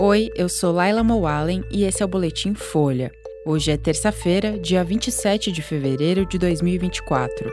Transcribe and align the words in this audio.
Oi, 0.00 0.30
eu 0.36 0.48
sou 0.48 0.70
Laila 0.70 1.02
Mowallen 1.02 1.64
e 1.72 1.82
esse 1.82 2.04
é 2.04 2.04
o 2.04 2.08
Boletim 2.08 2.54
Folha. 2.54 3.10
Hoje 3.44 3.72
é 3.72 3.76
terça-feira, 3.76 4.56
dia 4.56 4.84
27 4.84 5.50
de 5.50 5.60
fevereiro 5.60 6.24
de 6.24 6.38
2024. 6.38 7.52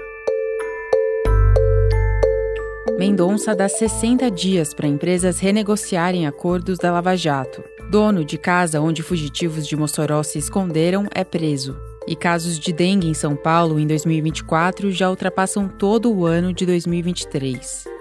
Mendonça 3.00 3.56
dá 3.56 3.68
60 3.68 4.30
dias 4.30 4.76
para 4.76 4.88
empresas 4.88 5.40
renegociarem 5.40 6.28
acordos 6.28 6.78
da 6.78 6.92
Lava 6.92 7.18
Jato. 7.18 7.64
Dono 7.90 8.24
de 8.24 8.38
casa 8.38 8.80
onde 8.80 9.02
fugitivos 9.02 9.66
de 9.66 9.76
Mossoró 9.76 10.22
se 10.22 10.38
esconderam 10.38 11.08
é 11.16 11.24
preso. 11.24 11.76
E 12.08 12.16
casos 12.16 12.60
de 12.60 12.72
dengue 12.72 13.08
em 13.08 13.16
São 13.16 13.36
Paulo 13.36 13.80
em 13.80 13.88
2024 13.88 14.92
já 14.92 15.10
ultrapassam 15.10 15.68
todo 15.68 16.16
o 16.16 16.28
ano 16.28 16.54
de 16.54 16.64
2023. 16.64 17.95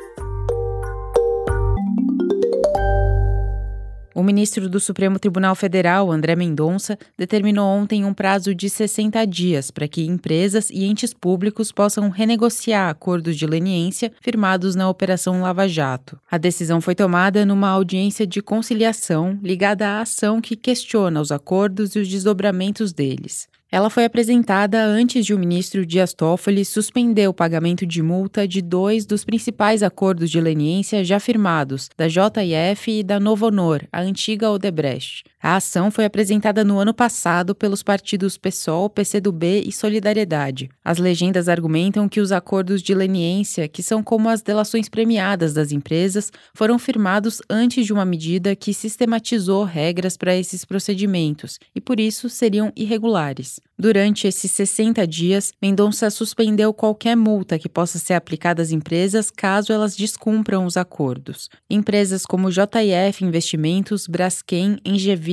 O 4.15 4.23
ministro 4.23 4.69
do 4.69 4.79
Supremo 4.79 5.19
Tribunal 5.19 5.57
Federal, 5.57 6.13
André 6.13 6.37
Mendonça, 6.37 6.97
determinou 7.19 7.67
ontem 7.67 8.05
um 8.05 8.15
prazo 8.15 8.55
de 8.55 8.71
60 8.71 9.27
dias 9.27 9.73
para 9.73 9.89
que 9.89 10.07
empresas 10.07 10.71
e 10.71 10.85
entes 10.85 11.13
públicos 11.13 11.73
possam 11.73 12.09
renegociar 12.11 12.89
acordos 12.89 13.37
de 13.37 13.45
leniência 13.45 14.13
firmados 14.21 14.77
na 14.77 14.89
Operação 14.89 15.43
Lava 15.43 15.67
Jato. 15.67 16.17
A 16.31 16.39
decisão 16.39 16.81
foi 16.81 16.95
tomada 16.95 17.45
numa 17.45 17.69
audiência 17.71 18.25
de 18.25 18.41
conciliação 18.41 19.37
ligada 19.43 19.85
à 19.89 20.03
ação 20.03 20.41
que 20.41 20.55
questiona 20.55 21.21
os 21.21 21.33
acordos 21.33 21.97
e 21.97 21.99
os 21.99 22.07
desdobramentos 22.07 22.93
deles. 22.93 23.49
Ela 23.75 23.91
foi 23.91 24.05
apresentada 24.05 24.85
antes 24.85 25.27
de 25.27 25.35
o 25.35 25.39
ministro 25.39 25.85
Dias 25.85 26.15
Toffoli 26.15 26.65
suspender 26.65 27.27
o 27.27 27.35
pagamento 27.35 27.85
de 27.85 28.01
multa 28.05 28.47
de 28.47 28.63
dois 28.63 29.05
dos 29.05 29.25
principais 29.25 29.83
acordos 29.83 30.31
de 30.31 30.41
leniência 30.41 31.03
já 31.03 31.19
firmados, 31.19 31.91
da 31.99 32.07
JF 32.07 33.01
e 33.01 33.03
da 33.03 33.19
Novo 33.19 33.47
Honor, 33.47 33.83
a 33.91 34.01
antiga 34.01 34.49
Odebrecht. 34.49 35.25
A 35.47 35.57
ação 35.57 35.91
foi 35.91 36.07
apresentada 36.07 36.65
no 36.65 36.79
ano 36.79 36.95
passado 36.95 37.55
pelos 37.55 37.83
partidos 37.83 38.39
PSOL, 38.39 38.89
PCdoB 38.89 39.63
e 39.67 39.71
Solidariedade. 39.71 40.71
As 40.83 40.97
legendas 40.97 41.51
argumentam 41.51 42.09
que 42.09 42.19
os 42.19 42.33
acordos 42.33 42.81
de 42.81 42.95
leniência, 42.95 43.69
que 43.69 43.83
são 43.83 44.03
como 44.03 44.31
as 44.31 44.41
delações 44.41 44.89
premiadas 44.89 45.53
das 45.53 45.71
empresas, 45.71 46.33
foram 46.55 46.79
firmados 46.79 47.43
antes 47.51 47.85
de 47.85 47.93
uma 47.93 48.07
medida 48.07 48.57
que 48.57 48.73
sistematizou 48.73 49.65
regras 49.65 50.17
para 50.17 50.35
esses 50.35 50.65
procedimentos 50.65 51.59
e, 51.75 51.81
por 51.81 52.01
isso, 52.01 52.31
seriam 52.31 52.73
irregulares. 52.75 53.61
Durante 53.77 54.27
esses 54.27 54.51
60 54.53 55.05
dias, 55.07 55.53
Mendonça 55.61 56.09
suspendeu 56.09 56.73
qualquer 56.73 57.17
multa 57.17 57.59
que 57.59 57.69
possa 57.69 57.99
ser 57.99 58.15
aplicada 58.15 58.63
às 58.63 58.71
empresas 58.71 59.31
caso 59.31 59.73
elas 59.73 59.97
descumpram 59.97 60.65
os 60.65 60.77
acordos. 60.77 61.51
Empresas 61.69 62.25
como 62.25 62.51
JF 62.51 63.25
Investimentos, 63.25 64.07
Braskem, 64.07 64.79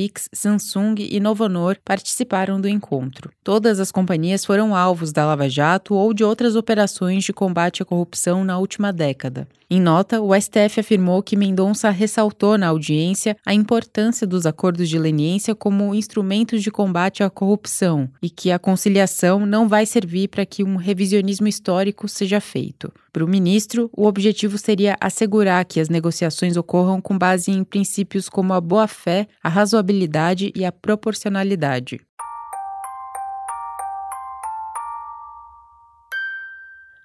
Engevix, 0.01 0.29
Samsung 0.33 0.95
e 0.97 1.19
Novonor 1.19 1.77
participaram 1.85 2.59
do 2.59 2.67
encontro. 2.67 3.31
Todas 3.43 3.79
as 3.79 3.91
companhias 3.91 4.43
foram 4.43 4.75
alvos 4.75 5.11
da 5.11 5.25
Lava 5.25 5.47
Jato 5.47 5.93
ou 5.93 6.13
de 6.13 6.23
outras 6.23 6.55
operações 6.55 7.23
de 7.23 7.31
combate 7.33 7.83
à 7.83 7.85
corrupção 7.85 8.43
na 8.43 8.57
última 8.57 8.91
década. 8.91 9.47
Em 9.69 9.79
nota, 9.79 10.19
o 10.19 10.35
STF 10.35 10.81
afirmou 10.81 11.23
que 11.23 11.37
Mendonça 11.37 11.89
ressaltou 11.91 12.57
na 12.57 12.67
audiência 12.67 13.37
a 13.45 13.53
importância 13.53 14.27
dos 14.27 14.45
acordos 14.45 14.89
de 14.89 14.99
leniência 14.99 15.55
como 15.55 15.95
instrumentos 15.95 16.61
de 16.61 16.69
combate 16.69 17.23
à 17.23 17.29
corrupção 17.29 18.09
e 18.21 18.29
que 18.29 18.51
a 18.51 18.59
conciliação 18.59 19.45
não 19.45 19.69
vai 19.69 19.85
servir 19.85 20.27
para 20.27 20.45
que 20.45 20.61
um 20.61 20.75
revisionismo 20.75 21.47
histórico 21.47 22.09
seja 22.09 22.41
feito. 22.41 22.91
Para 23.13 23.23
o 23.23 23.27
ministro, 23.27 23.89
o 23.95 24.05
objetivo 24.05 24.57
seria 24.57 24.97
assegurar 24.99 25.63
que 25.63 25.79
as 25.79 25.87
negociações 25.87 26.57
ocorram 26.57 26.99
com 26.99 27.17
base 27.17 27.51
em 27.51 27.63
princípios 27.63 28.27
como 28.27 28.53
a 28.53 28.59
boa-fé, 28.59 29.27
a 29.41 29.47
razoabilidade 29.91 30.51
e 30.55 30.65
a 30.65 30.71
proporcionalidade. 30.71 31.99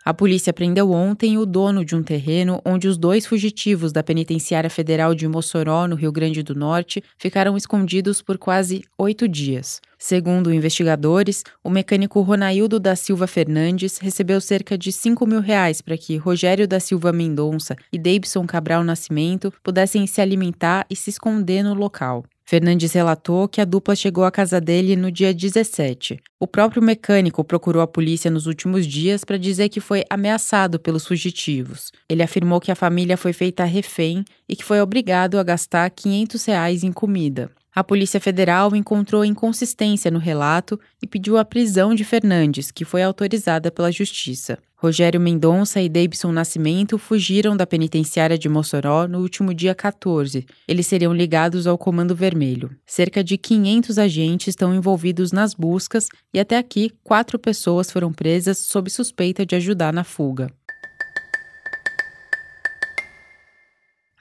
A 0.05 0.15
polícia 0.15 0.53
prendeu 0.53 0.93
ontem 0.93 1.37
o 1.37 1.45
dono 1.45 1.85
de 1.85 1.97
um 1.97 2.01
terreno 2.01 2.63
onde 2.65 2.87
os 2.87 2.97
dois 2.97 3.27
fugitivos 3.27 3.91
da 3.91 4.05
Penitenciária 4.05 4.71
Federal 4.71 5.17
de 5.17 5.27
Mossoró, 5.27 5.89
no 5.89 5.97
Rio 5.97 6.13
Grande 6.13 6.45
do 6.45 6.55
Norte, 6.55 7.03
ficaram 7.19 7.57
escondidos 7.57 8.23
por 8.23 8.39
quase 8.39 8.85
oito 8.97 9.27
dias. 9.27 9.81
Segundo 9.99 10.55
investigadores, 10.55 11.43
o 11.65 11.69
mecânico 11.69 12.21
Ronaildo 12.21 12.79
da 12.79 12.95
Silva 12.95 13.27
Fernandes 13.27 13.99
recebeu 13.99 14.41
cerca 14.41 14.79
de 14.79 14.93
5 14.93 15.27
mil 15.27 15.41
reais 15.41 15.81
para 15.81 15.99
que 15.99 16.17
Rogério 16.17 16.69
da 16.69 16.79
Silva 16.79 17.13
Mendonça 17.13 17.75
e 17.93 17.99
Davidson 17.99 18.47
Cabral 18.47 18.85
Nascimento 18.85 19.53
pudessem 19.61 20.07
se 20.07 20.21
alimentar 20.21 20.87
e 20.89 20.95
se 20.95 21.11
esconder 21.11 21.65
no 21.65 21.75
local. 21.75 22.25
Fernandes 22.49 22.93
relatou 22.93 23.49
que 23.49 23.61
a 23.61 23.65
dupla 23.65 23.97
chegou 23.97 24.23
à 24.23 24.31
casa 24.31 24.61
dele 24.61 24.95
no 24.95 25.11
dia 25.11 25.35
17. 25.35 26.21
O 26.39 26.47
próprio 26.47 26.81
mecânico 26.81 27.43
procurou 27.43 27.83
a 27.83 27.89
polícia 27.89 28.31
nos 28.31 28.47
últimos 28.47 28.87
dias 28.87 29.25
para 29.25 29.37
dizer 29.37 29.69
que 29.69 29.81
foi 29.81 30.05
ameaçado 30.09 30.79
pelos 30.79 31.05
fugitivos. 31.05 31.91
Ele 32.09 32.23
afirmou 32.23 32.61
que 32.61 32.71
a 32.71 32.77
família 32.77 33.17
foi 33.17 33.33
feita 33.33 33.65
refém 33.65 34.25
e 34.49 34.55
que 34.55 34.63
foi 34.63 34.81
obrigado 34.81 35.41
a 35.41 35.43
gastar 35.43 35.91
500 35.91 36.45
reais 36.45 36.85
em 36.85 36.93
comida. 36.93 37.51
A 37.77 37.85
Polícia 37.85 38.19
Federal 38.19 38.75
encontrou 38.75 39.23
inconsistência 39.23 40.11
no 40.11 40.19
relato 40.19 40.81
e 41.03 41.07
pediu 41.07 41.37
a 41.37 41.45
prisão 41.45 41.95
de 41.95 42.05
Fernandes, 42.05 42.71
que 42.71 42.87
foi 42.87 43.03
autorizada 43.03 43.71
pela 43.71 43.93
Justiça. 43.93 44.59
Rogério 44.77 45.21
Mendonça 45.21 45.79
e 45.83 45.87
Davidson 45.87 46.33
Nascimento 46.33 46.97
fugiram 46.97 47.55
da 47.55 47.67
penitenciária 47.67 48.39
de 48.39 48.49
Mossoró 48.49 49.07
no 49.07 49.21
último 49.21 49.53
dia 49.53 49.75
14. 49.75 50.47
Eles 50.67 50.87
seriam 50.87 51.13
ligados 51.13 51.67
ao 51.67 51.77
Comando 51.77 52.17
Vermelho. 52.17 52.75
Cerca 52.87 53.23
de 53.23 53.37
500 53.37 53.99
agentes 53.99 54.49
estão 54.49 54.75
envolvidos 54.75 55.31
nas 55.31 55.53
buscas 55.53 56.09
e 56.33 56.41
até 56.41 56.57
aqui 56.57 56.91
quatro 57.05 57.39
pessoas 57.39 57.91
foram 57.91 58.11
presas 58.11 58.57
sob 58.57 58.89
suspeita 58.89 59.45
de 59.45 59.55
ajudar 59.55 59.93
na 59.93 60.03
fuga. 60.03 60.51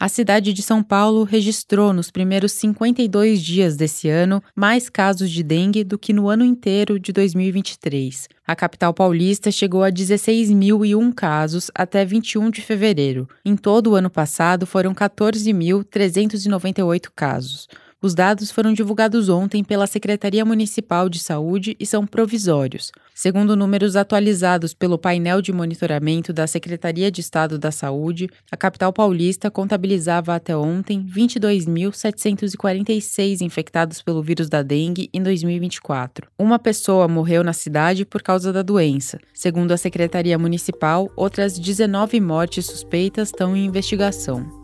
A 0.05 0.07
cidade 0.07 0.53
de 0.53 0.61
São 0.61 0.83
Paulo 0.83 1.23
registrou 1.23 1.91
nos 1.91 2.11
primeiros 2.11 2.51
52 2.51 3.41
dias 3.41 3.75
desse 3.75 4.07
ano 4.07 4.39
mais 4.55 4.87
casos 4.87 5.31
de 5.31 5.41
dengue 5.41 5.83
do 5.83 5.97
que 5.97 6.13
no 6.13 6.29
ano 6.29 6.45
inteiro 6.45 6.99
de 6.99 7.11
2023. 7.11 8.29
A 8.45 8.55
capital 8.55 8.93
paulista 8.93 9.49
chegou 9.49 9.83
a 9.83 9.89
16.001 9.89 11.11
casos 11.11 11.71
até 11.73 12.05
21 12.05 12.51
de 12.51 12.61
fevereiro. 12.61 13.27
Em 13.43 13.57
todo 13.57 13.89
o 13.89 13.95
ano 13.95 14.11
passado, 14.11 14.67
foram 14.67 14.93
14.398 14.93 17.07
casos. 17.15 17.67
Os 18.05 18.13
dados 18.13 18.51
foram 18.51 18.71
divulgados 18.71 19.29
ontem 19.29 19.63
pela 19.63 19.87
Secretaria 19.87 20.45
Municipal 20.45 21.09
de 21.09 21.17
Saúde 21.17 21.75
e 21.79 21.87
são 21.87 22.05
provisórios. 22.05 22.91
Segundo 23.15 23.55
números 23.55 23.95
atualizados 23.95 24.75
pelo 24.75 24.99
painel 24.99 25.41
de 25.41 25.51
monitoramento 25.51 26.31
da 26.31 26.45
Secretaria 26.45 27.09
de 27.09 27.21
Estado 27.21 27.57
da 27.57 27.71
Saúde, 27.71 28.29
a 28.51 28.57
capital 28.57 28.93
paulista 28.93 29.49
contabilizava 29.49 30.35
até 30.35 30.55
ontem 30.55 31.03
22.746 31.03 33.41
infectados 33.41 34.03
pelo 34.03 34.21
vírus 34.21 34.49
da 34.49 34.61
dengue 34.61 35.09
em 35.11 35.23
2024. 35.23 36.27
Uma 36.37 36.59
pessoa 36.59 37.07
morreu 37.07 37.43
na 37.43 37.53
cidade 37.53 38.05
por 38.05 38.21
causa 38.21 38.53
da 38.53 38.61
doença. 38.61 39.19
Segundo 39.33 39.71
a 39.71 39.77
Secretaria 39.77 40.37
Municipal, 40.37 41.11
outras 41.15 41.57
19 41.57 42.21
mortes 42.21 42.67
suspeitas 42.67 43.29
estão 43.29 43.57
em 43.57 43.65
investigação. 43.65 44.63